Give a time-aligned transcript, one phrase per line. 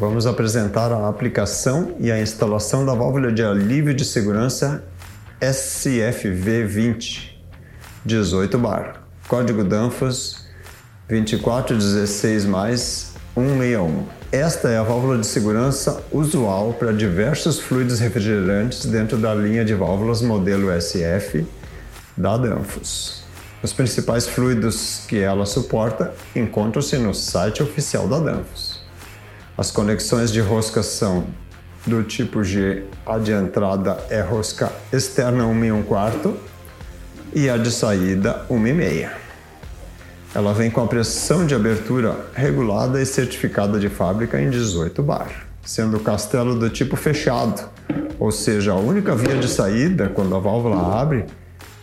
[0.00, 4.82] vamos apresentar a aplicação e a instalação da válvula de alívio de segurança
[5.38, 7.32] SFV20
[8.02, 9.02] 18 bar.
[9.28, 10.46] Código Danfoss
[11.06, 14.06] 2416 mais 161.
[14.32, 19.74] Esta é a válvula de segurança usual para diversos fluidos refrigerantes dentro da linha de
[19.74, 21.46] válvulas modelo SF
[22.16, 23.22] da Danfoss.
[23.62, 28.79] Os principais fluidos que ela suporta encontram-se no site oficial da Danfoss.
[29.60, 31.26] As conexões de rosca são
[31.86, 36.34] do tipo G, a de entrada é rosca externa 1 e 1 quarto
[37.34, 39.12] e a de saída 1 e meia.
[40.34, 45.30] Ela vem com a pressão de abertura regulada e certificada de fábrica em 18 bar,
[45.62, 47.62] sendo o castelo do tipo fechado,
[48.18, 51.26] ou seja, a única via de saída quando a válvula abre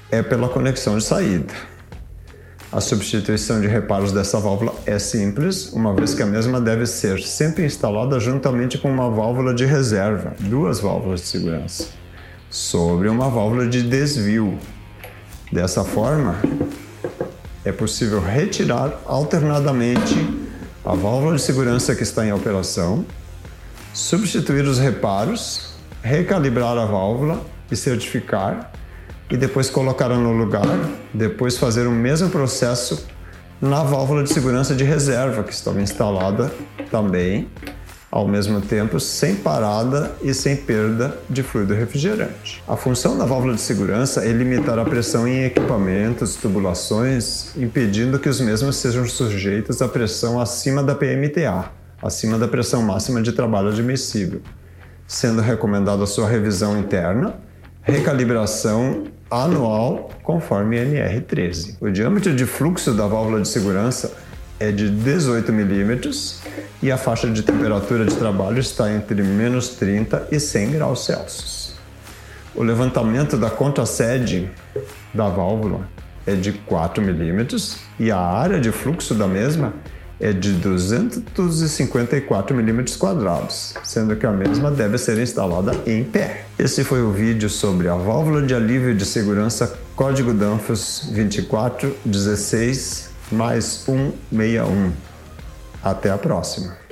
[0.09, 1.54] é pela conexão de saída.
[2.70, 7.21] A substituição de reparos dessa válvula é simples, uma vez que a mesma deve ser
[7.21, 11.88] sempre instalada juntamente com uma válvula de reserva, duas válvulas de segurança,
[12.49, 14.60] sobre uma válvula de desvio.
[15.49, 16.35] Dessa forma,
[17.63, 20.15] é possível retirar alternadamente
[20.84, 23.05] a válvula de segurança que está em operação,
[23.93, 25.70] substituir os reparos,
[26.04, 28.73] recalibrar a válvula e certificar
[29.29, 30.65] e depois colocar no lugar,
[31.13, 33.05] depois fazer o mesmo processo
[33.61, 36.51] na válvula de segurança de reserva que estava instalada
[36.91, 37.48] também
[38.09, 42.63] ao mesmo tempo sem parada e sem perda de fluido refrigerante.
[42.67, 48.29] A função da válvula de segurança é limitar a pressão em equipamentos, tubulações, impedindo que
[48.29, 51.70] os mesmos sejam sujeitos à pressão acima da PMTA,
[52.01, 54.41] acima da pressão máxima de trabalho admissível,
[55.05, 57.35] sendo recomendada a sua revisão interna,
[57.81, 61.77] recalibração anual conforme NR13.
[61.79, 64.11] O diâmetro de fluxo da válvula de segurança
[64.59, 66.39] é de 18 milímetros
[66.81, 71.75] e a faixa de temperatura de trabalho está entre menos 30 e 100 graus Celsius.
[72.55, 74.49] O levantamento da contrasede
[75.13, 75.87] da válvula
[76.25, 79.73] é de 4 milímetros e a área de fluxo da mesma
[80.19, 86.47] é de 254 milímetros quadrados, sendo que a mesma deve ser instalada em pé.
[86.59, 93.63] Esse foi o vídeo sobre a válvula de alívio de segurança código Danfoss 2416 mais
[93.85, 94.91] 161.
[95.84, 96.86] Até a próxima!